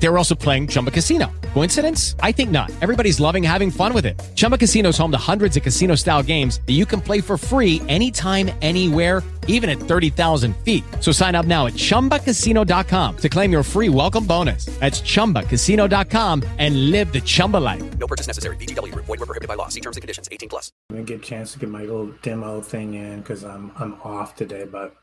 [0.00, 1.30] They were also playing Chumba Casino.
[1.54, 2.14] Coincidence?
[2.20, 2.70] I think not.
[2.80, 4.18] Everybody's loving having fun with it.
[4.36, 7.36] Chumba Casino is home to hundreds of casino style games that you can play for
[7.36, 10.84] free anytime, anywhere, even at 30,000 feet.
[11.00, 14.66] So sign up now at chumbacasino.com to claim your free welcome bonus.
[14.78, 17.98] That's chumbacasino.com and live the Chumba life.
[17.98, 18.56] No purchase necessary.
[18.56, 19.06] VGW Group.
[19.06, 19.68] Void were prohibited by law.
[19.68, 20.28] See terms and conditions.
[20.30, 20.70] 18 plus.
[20.90, 23.94] I'm gonna get a chance to get my little demo thing in because I'm I'm
[24.04, 24.94] off today, but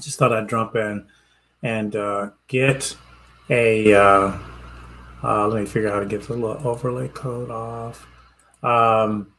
[0.00, 1.06] just thought I'd jump in
[1.62, 2.96] and uh, get
[3.50, 3.94] a.
[3.94, 4.38] Uh,
[5.24, 8.06] uh, let me figure out how to get the little overlay code off.
[8.62, 9.32] Um,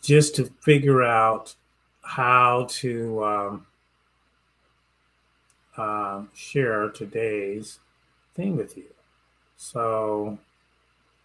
[0.00, 1.54] just to figure out
[2.02, 3.66] how to um,
[5.76, 7.80] uh, share today's
[8.34, 8.84] thing with you.
[9.56, 10.38] So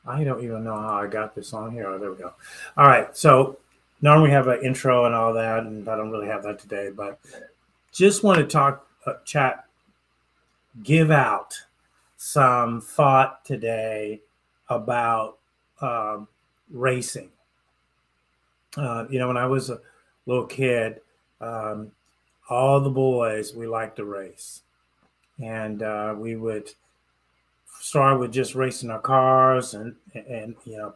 [0.06, 1.88] I don't even know how I got this on here.
[1.88, 2.34] Oh, there we go.
[2.76, 3.16] All right.
[3.16, 3.60] So
[4.02, 6.90] normally we have an intro and all that, and I don't really have that today,
[6.96, 7.20] but
[7.92, 9.66] just want to talk, uh, chat,
[10.84, 11.56] give out
[12.24, 14.22] some thought today
[14.70, 15.40] about
[15.82, 16.26] um,
[16.72, 17.30] racing.
[18.78, 19.82] Uh, you know, when I was a
[20.26, 21.02] little kid,
[21.42, 21.92] um,
[22.50, 24.62] all the boys we liked to race,
[25.44, 26.70] and uh, we would
[27.82, 30.94] start with just racing our cars and and you know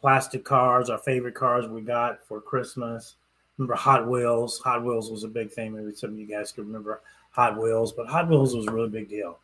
[0.00, 3.16] plastic cars, our favorite cars we got for Christmas.
[3.56, 4.60] Remember Hot Wheels?
[4.60, 5.74] Hot Wheels was a big thing.
[5.74, 7.00] Maybe some of you guys could remember
[7.32, 9.40] Hot Wheels, but Hot Wheels was a really big deal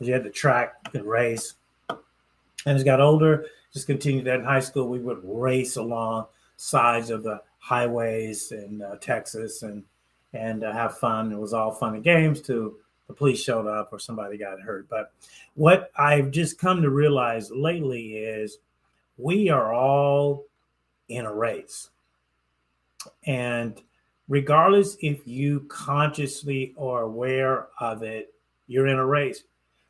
[0.00, 1.54] you had the track and race.
[1.88, 4.88] And as I got older, just continued that in high school.
[4.88, 9.84] We would race along sides of the highways in uh, Texas and
[10.34, 11.32] and uh, have fun.
[11.32, 12.74] It was all fun and games till
[13.06, 14.88] the police showed up or somebody got hurt.
[14.88, 15.12] But
[15.54, 18.58] what I've just come to realize lately is
[19.16, 20.44] we are all
[21.08, 21.88] in a race.
[23.26, 23.80] And
[24.28, 28.34] regardless if you consciously are aware of it,
[28.66, 29.44] you're in a race.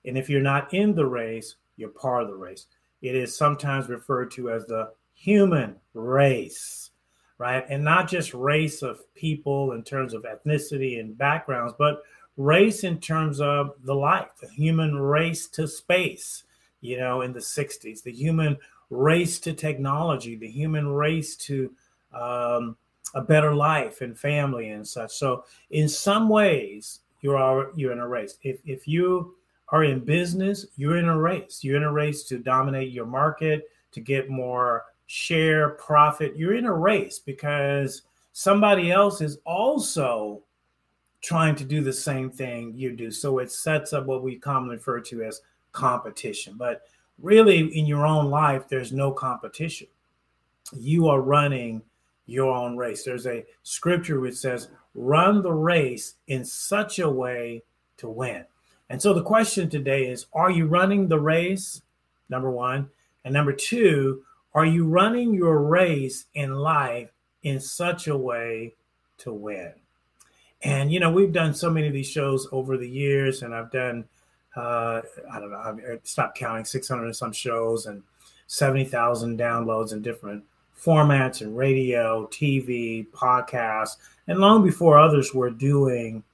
[0.09, 2.67] And if you're not in the race, you're part of the race.
[3.03, 6.91] It is sometimes referred to as the human race,
[7.39, 7.65] right?
[7.69, 12.03] And not just race of people in terms of ethnicity and backgrounds, but
[12.37, 16.45] race in terms of the life, the human race to space,
[16.81, 18.57] you know, in the 60s, the human
[18.91, 21.71] race to technology, the human race to
[22.13, 22.77] um,
[23.15, 25.13] a better life and family and such.
[25.13, 28.39] So, in some ways, you're you're in a race.
[28.43, 29.35] If if you
[29.71, 31.61] are in business, you're in a race.
[31.63, 36.37] You're in a race to dominate your market, to get more share, profit.
[36.37, 38.03] You're in a race because
[38.33, 40.43] somebody else is also
[41.21, 43.11] trying to do the same thing you do.
[43.11, 45.41] So it sets up what we commonly refer to as
[45.73, 46.55] competition.
[46.57, 46.83] But
[47.21, 49.89] really, in your own life, there's no competition.
[50.73, 51.83] You are running
[52.27, 53.05] your own race.
[53.05, 57.63] There's a scripture which says, run the race in such a way
[57.97, 58.45] to win.
[58.91, 61.83] And so the question today is Are you running the race?
[62.29, 62.91] Number one.
[63.25, 64.23] And number two,
[64.55, 67.11] are you running your race in life
[67.43, 68.75] in such a way
[69.19, 69.73] to win?
[70.63, 73.71] And, you know, we've done so many of these shows over the years, and I've
[73.71, 74.05] done,
[74.57, 78.03] uh, I don't know, I've stopped counting 600 and some shows and
[78.49, 80.43] 70,000 downloads in different
[80.77, 83.97] formats and radio, TV, podcasts.
[84.27, 86.25] And long before others were doing,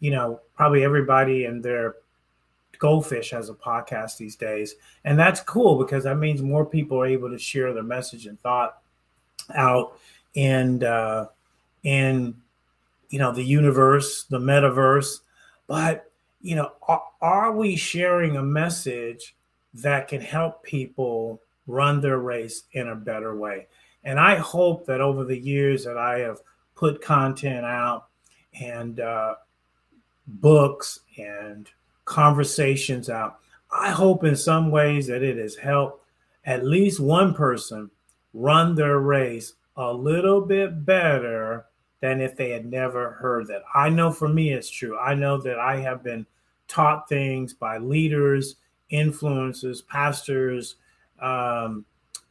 [0.00, 1.96] you know, probably everybody and their
[2.78, 4.74] goldfish has a podcast these days.
[5.04, 8.40] And that's cool because that means more people are able to share their message and
[8.40, 8.78] thought
[9.54, 9.98] out.
[10.36, 11.28] And, uh,
[11.84, 12.34] in
[13.10, 15.20] you know the universe the metaverse.
[15.66, 16.10] But
[16.42, 19.36] you know are, are, we sharing a message
[19.74, 23.68] that can help people run their race in a better way?
[24.02, 26.40] And i hope that over the years that i have
[26.74, 28.08] put content out
[28.60, 29.36] and uh,
[30.26, 31.68] books and
[32.04, 33.38] conversations out
[33.70, 36.04] i hope in some ways that it has helped
[36.46, 37.90] at least one person
[38.32, 41.66] run their race a little bit better
[42.00, 43.62] than if they had never heard that.
[43.74, 44.98] I know for me it's true.
[44.98, 46.26] I know that I have been
[46.68, 48.56] taught things by leaders,
[48.92, 50.76] influencers, pastors,
[51.20, 51.84] um,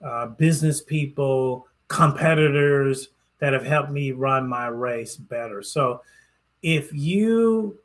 [0.04, 5.64] uh, business people, competitors that have helped me run my race better.
[5.64, 6.02] So
[6.62, 7.80] if you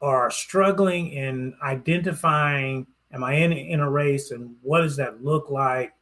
[0.00, 5.50] are struggling in identifying, am I in, in a race and what does that look
[5.50, 5.92] like?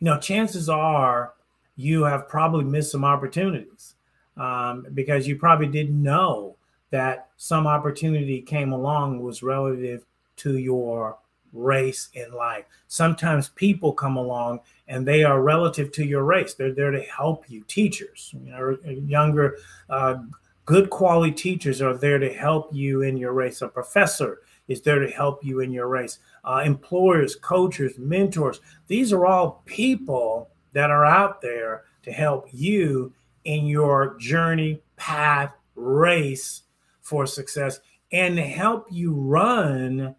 [0.00, 1.34] You know, chances are
[1.76, 3.94] you have probably missed some opportunities
[4.36, 6.56] um, because you probably didn't know
[6.90, 10.04] that some opportunity came along was relative
[10.36, 11.18] to your
[11.52, 12.64] race in life.
[12.88, 16.54] Sometimes people come along and they are relative to your race.
[16.54, 17.64] They're there to help you.
[17.66, 19.56] Teachers, you know, younger,
[19.88, 20.16] uh,
[20.64, 23.62] good quality teachers are there to help you in your race.
[23.62, 26.18] A professor is there to help you in your race.
[26.44, 33.12] Uh, employers, coaches, mentors, these are all people that are out there to help you
[33.44, 36.62] in your journey, path, race
[37.02, 37.80] for success,
[38.12, 40.14] and help you run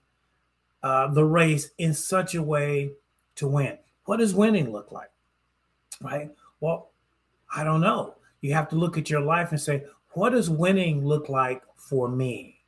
[0.84, 2.92] uh, the race in such a way
[3.36, 3.78] to win.
[4.06, 5.10] What does winning look like?
[6.02, 6.30] Right?
[6.60, 6.92] Well,
[7.56, 8.16] I don't know.
[8.42, 9.84] You have to look at your life and say,
[10.16, 12.60] what does winning look like for me?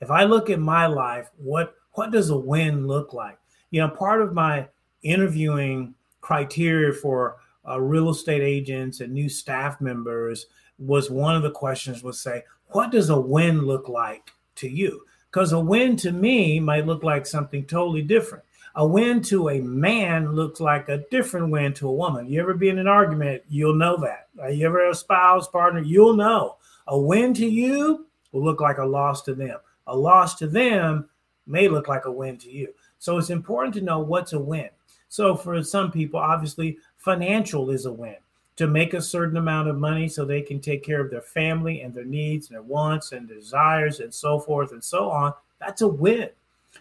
[0.00, 3.38] If I look at my life, what what does a win look like?
[3.70, 4.66] You know, part of my
[5.02, 7.36] interviewing criteria for
[7.68, 10.46] uh, real estate agents and new staff members
[10.78, 15.02] was one of the questions was say, what does a win look like to you?
[15.30, 18.44] Because a win to me might look like something totally different.
[18.76, 22.26] A win to a man looks like a different win to a woman.
[22.26, 24.28] You ever be in an argument, you'll know that.
[24.52, 26.56] You ever have a spouse, partner, you'll know.
[26.86, 29.58] A win to you will look like a loss to them.
[29.86, 31.08] A loss to them
[31.46, 32.74] may look like a win to you.
[32.98, 34.68] So it's important to know what's a win.
[35.08, 38.16] So for some people, obviously, financial is a win
[38.56, 41.82] to make a certain amount of money so they can take care of their family
[41.82, 45.32] and their needs and their wants and desires and so forth and so on.
[45.60, 46.30] That's a win.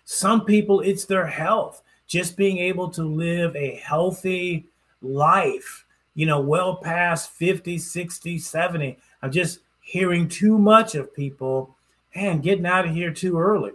[0.06, 4.66] Some people, it's their health, just being able to live a healthy
[5.02, 5.86] life,
[6.16, 8.98] you know, well past 50, 60, 70.
[9.22, 9.60] I'm just
[9.94, 11.76] hearing too much of people
[12.16, 13.74] and getting out of here too early.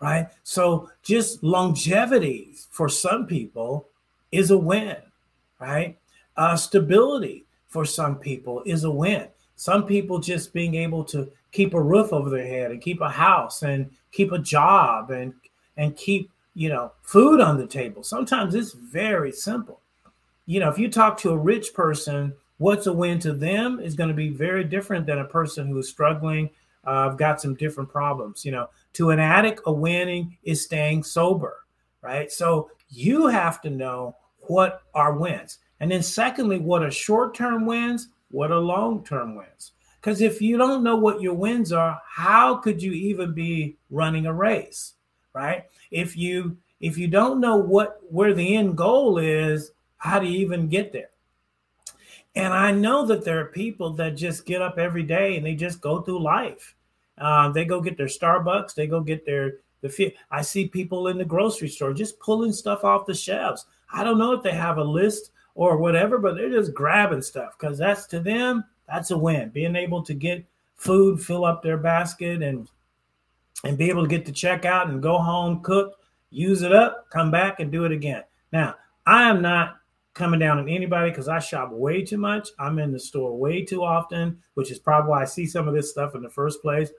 [0.00, 0.28] Right.
[0.44, 3.88] So just longevity for some people
[4.30, 4.96] is a win.
[5.58, 5.96] Right
[6.40, 9.28] uh, stability for some people is a win.
[9.56, 13.10] Some people just being able to keep a roof over their head and keep a
[13.10, 15.34] house and keep a job and
[15.76, 18.02] and keep you know food on the table.
[18.02, 19.80] Sometimes it's very simple.
[20.46, 23.94] You know, if you talk to a rich person, what's a win to them is
[23.94, 26.50] going to be very different than a person who is struggling.
[26.86, 28.44] Uh, I've got some different problems.
[28.44, 31.64] You know, to an addict, a winning is staying sober,
[32.02, 32.30] right?
[32.30, 35.58] So you have to know what are wins.
[35.80, 38.08] And then, secondly, what are short term wins?
[38.30, 39.72] What are long term wins?
[39.98, 44.26] Because if you don't know what your wins are, how could you even be running
[44.26, 44.94] a race,
[45.32, 45.64] right?
[45.90, 50.40] If you if you don't know what where the end goal is, how do you
[50.40, 51.10] even get there?
[52.34, 55.54] And I know that there are people that just get up every day and they
[55.54, 56.74] just go through life.
[57.18, 60.14] Uh, they go get their Starbucks, they go get their the.
[60.30, 63.66] I see people in the grocery store just pulling stuff off the shelves.
[63.92, 67.56] I don't know if they have a list or whatever, but they're just grabbing stuff
[67.58, 69.50] because that's to them, that's a win.
[69.50, 70.44] Being able to get
[70.76, 72.68] food, fill up their basket, and
[73.64, 75.98] and be able to get the checkout and go home, cook,
[76.30, 78.22] use it up, come back and do it again.
[78.52, 79.79] Now, I am not
[80.14, 82.50] coming down on anybody because I shop way too much.
[82.58, 85.74] I'm in the store way too often, which is probably why I see some of
[85.74, 86.90] this stuff in the first place.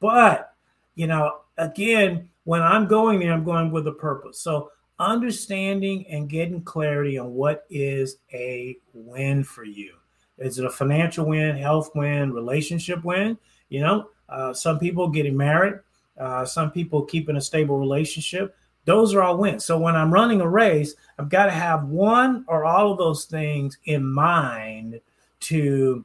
[0.00, 0.52] But,
[0.94, 4.40] you know, again, when I'm going there, I'm going with a purpose.
[4.40, 9.94] So understanding and getting clarity on what is a win for you.
[10.38, 13.38] Is it a financial win, health win, relationship win?
[13.68, 15.80] You know, uh, some people getting married,
[16.18, 18.54] uh, some people keeping a stable relationship.
[18.86, 19.64] Those are all wins.
[19.64, 23.26] So when I'm running a race, I've got to have one or all of those
[23.26, 25.00] things in mind
[25.40, 26.04] to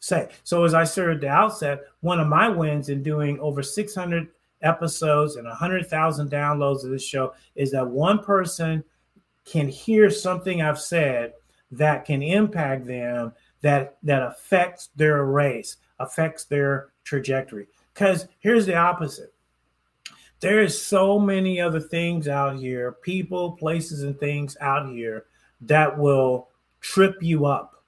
[0.00, 0.30] say.
[0.42, 4.28] So as I said at the outset, one of my wins in doing over 600
[4.62, 8.82] episodes and 100,000 downloads of this show is that one person
[9.44, 11.34] can hear something I've said
[11.72, 17.66] that can impact them that that affects their race, affects their trajectory.
[17.94, 19.33] Cuz here's the opposite.
[20.40, 25.24] There is so many other things out here, people, places and things out here
[25.62, 26.48] that will
[26.80, 27.82] trip you up,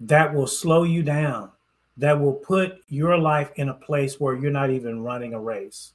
[0.00, 1.50] that will slow you down,
[1.96, 5.92] that will put your life in a place where you're not even running a race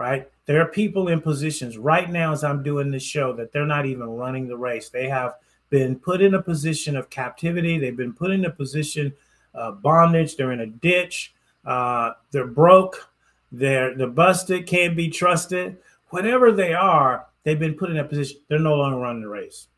[0.00, 0.26] right?
[0.46, 3.84] There are people in positions right now as I'm doing this show that they're not
[3.84, 4.88] even running the race.
[4.88, 5.34] They have
[5.68, 7.78] been put in a position of captivity.
[7.78, 9.12] They've been put in a position
[9.52, 10.36] of bondage.
[10.36, 11.34] They're in a ditch.
[11.66, 13.09] Uh, they're broke.
[13.52, 14.66] They're they're busted.
[14.66, 15.78] Can't be trusted.
[16.08, 18.40] Whatever they are, they've been put in a position.
[18.48, 19.68] They're no longer running the race.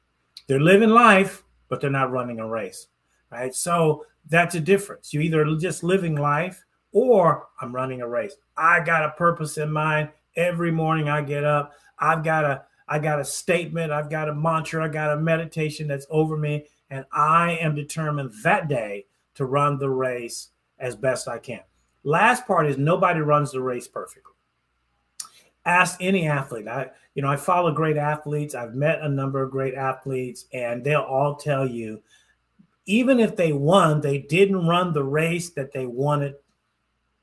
[0.47, 2.89] They're living life, but they're not running a race,
[3.31, 3.55] right?
[3.55, 5.13] So that's a difference.
[5.13, 8.37] You either just living life or I'm running a race.
[8.57, 10.11] I got a purpose in mind.
[10.37, 14.35] Every morning I get up, I've got a I got a statement, I've got a
[14.35, 19.47] mantra, I got a meditation that's over me, and I am determined that day to
[19.47, 20.49] run the race
[20.79, 21.61] as best I can.
[22.05, 24.33] Last part is nobody runs the race perfectly.
[25.65, 26.67] ask any athlete.
[26.67, 28.55] I, you know, I follow great athletes.
[28.55, 32.03] I've met a number of great athletes, and they'll all tell you,
[32.87, 36.35] even if they won, they didn't run the race that they wanted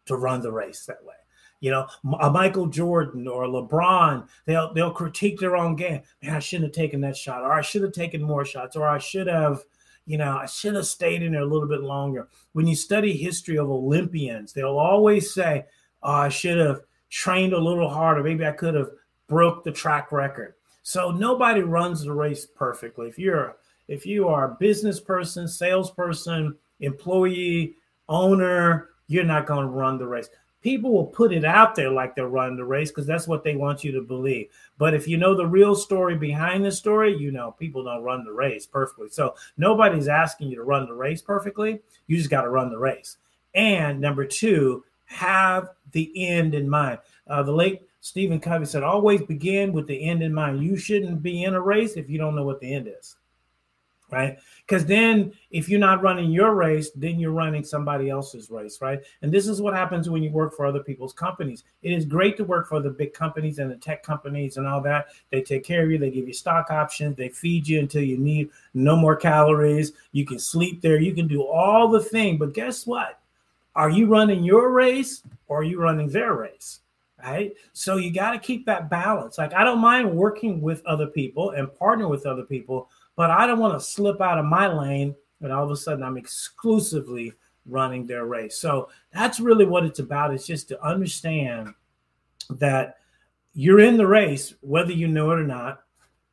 [0.06, 1.16] to run the race that way.
[1.60, 6.02] You know, a uh, Michael Jordan or LeBron, they'll they'll critique their own game.
[6.24, 8.88] Man, I shouldn't have taken that shot, or I should have taken more shots, or
[8.88, 9.64] I should have,
[10.10, 12.30] you know, I should have stayed in there a little bit longer.
[12.54, 15.68] When you study history of Olympians, they'll always say,
[16.02, 18.24] oh, I should have trained a little harder.
[18.24, 18.90] Maybe I could have
[19.28, 20.56] broke the track record.
[20.82, 23.08] So nobody runs the race perfectly.
[23.08, 27.76] If you're if you are a business person, salesperson, employee,
[28.08, 30.30] owner, you're not going to run the race.
[30.62, 33.56] People will put it out there like they're running the race because that's what they
[33.56, 34.50] want you to believe.
[34.78, 38.26] But if you know the real story behind the story, you know people don't run
[38.26, 39.10] the race perfectly.
[39.10, 41.80] So nobody's asking you to run the race perfectly.
[42.08, 43.18] You just got to run the race.
[43.56, 47.00] And number two, have the end in mind.
[47.28, 50.64] Uh, the late Stephen Covey said, always begin with the end in mind.
[50.64, 53.18] You shouldn't be in a race if you don't know what the end is.
[54.12, 54.40] Right.
[54.66, 58.82] Because then if you're not running your race, then you're running somebody else's race.
[58.82, 59.00] Right.
[59.22, 61.64] And this is what happens when you work for other people's companies.
[61.84, 64.82] It is great to work for the big companies and the tech companies and all
[64.82, 65.10] that.
[65.30, 68.18] They take care of you, they give you stock options, they feed you until you
[68.18, 69.94] need no more calories.
[70.12, 72.38] You can sleep there, you can do all the thing.
[72.38, 73.20] But guess what?
[73.76, 76.80] Are you running your race or are you running their race?
[77.22, 77.54] Right.
[77.74, 79.38] So you got to keep that balance.
[79.38, 82.90] Like, I don't mind working with other people and partner with other people,
[83.20, 86.06] but I don't want to slip out of my lane and all of a sudden
[86.06, 87.34] I'm exclusively
[87.66, 88.58] running their race.
[88.58, 90.34] So that's really what it's about.
[90.34, 91.74] It's just to understand
[92.50, 92.96] that
[93.54, 95.82] you're in the race, whether you know it or not.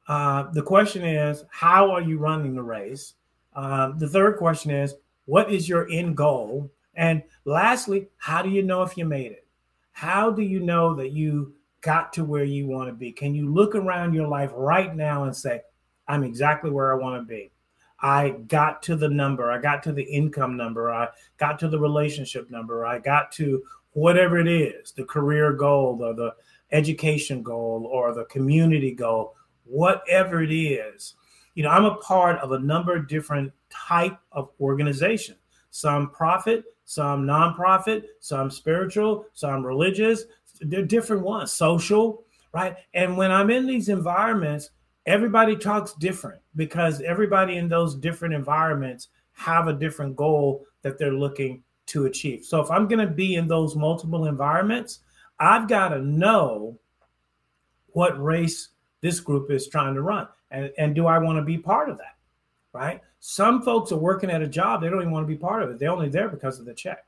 [0.07, 3.14] Uh, the question is, how are you running the race?
[3.57, 6.71] Uh, the third question is, what is your end goal?
[6.95, 9.45] And lastly, how do you know if you made it?
[9.90, 13.11] How do you know that you got to where you want to be?
[13.11, 15.62] Can you look around your life right now and say,
[16.09, 17.51] I'm exactly where I want to be?
[18.01, 21.09] I got to the number, I got to the income number, I
[21.39, 26.13] got to the relationship number, I got to whatever it is the career goal or
[26.13, 26.35] the
[26.73, 29.35] education goal or the community goal,
[29.65, 31.15] whatever it is.
[31.55, 35.37] You know, I'm a part of a number of different type of organization,
[35.71, 40.25] some profit, some nonprofit, some spiritual, some religious.
[40.61, 42.77] They're different ones, social, right?
[42.93, 44.71] And when I'm in these environments,
[45.07, 51.13] everybody talks different because everybody in those different environments have a different goal that they're
[51.13, 52.45] looking to achieve.
[52.45, 55.01] So if I'm going to be in those multiple environments,
[55.39, 56.79] I've got to know
[57.89, 58.71] what race
[59.01, 60.29] this group is trying to run.
[60.51, 62.17] And, and do I want to be part of that?
[62.77, 63.01] right?
[63.21, 65.71] Some folks are working at a job, they don't even want to be part of
[65.71, 65.79] it.
[65.79, 67.07] They're only there because of the check,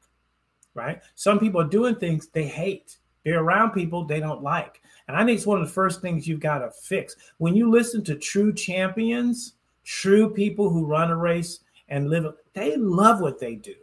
[0.74, 1.02] right?
[1.14, 2.98] Some people are doing things they hate.
[3.24, 4.80] They're around people they don't like.
[5.06, 7.16] And I think it's one of the first things you've got to fix.
[7.38, 12.76] When you listen to true champions, true people who run a race and live, they
[12.76, 13.74] love what they do.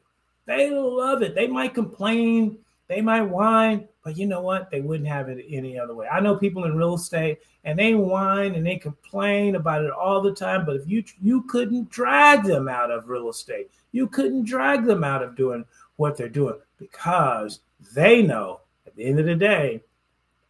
[0.45, 1.33] They love it.
[1.33, 4.69] They might complain, they might whine, but you know what?
[4.69, 6.07] They wouldn't have it any other way.
[6.07, 10.21] I know people in real estate and they whine and they complain about it all
[10.21, 14.45] the time, but if you you couldn't drag them out of real estate, you couldn't
[14.45, 15.65] drag them out of doing
[15.95, 17.61] what they're doing because
[17.95, 18.59] they know
[18.95, 19.83] at the end of the day,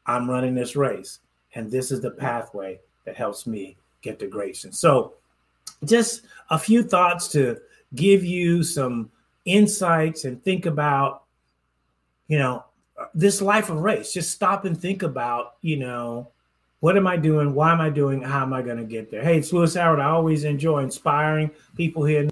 [0.06, 1.20] I'm running this race
[1.56, 4.66] and this is the pathway that helps me get to grace.
[4.66, 5.16] And so
[5.84, 6.22] just
[6.52, 7.58] a few thoughts to
[7.96, 9.10] give you some
[9.46, 11.24] insights and think about
[12.28, 12.66] you know
[13.16, 14.14] this life of race.
[14.14, 16.30] Just stop and think about, you know,
[16.82, 17.56] what am I doing?
[17.56, 18.22] Why am I doing?
[18.22, 19.24] How am I going to get there?
[19.24, 20.00] Hey, it's Louis Howard.
[20.00, 22.30] I always enjoy inspiring people here.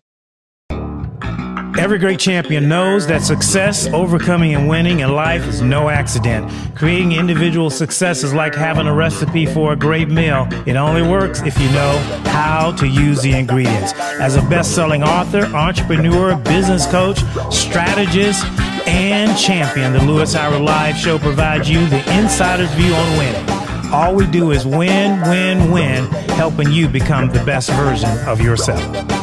[1.83, 6.49] Every great champion knows that success, overcoming, and winning in life is no accident.
[6.77, 10.47] Creating individual success is like having a recipe for a great meal.
[10.65, 11.97] It only works if you know
[12.27, 13.91] how to use the ingredients.
[13.99, 17.19] As a best selling author, entrepreneur, business coach,
[17.51, 18.45] strategist,
[18.87, 23.49] and champion, the Louis Howard Live Show provides you the insider's view on winning.
[23.91, 26.05] All we do is win, win, win,
[26.37, 29.22] helping you become the best version of yourself.